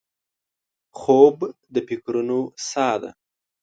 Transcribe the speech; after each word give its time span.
خوب 0.99 1.37
د 1.73 1.75
فکرونو 1.87 2.39
سا 2.69 2.89
ده 3.01 3.09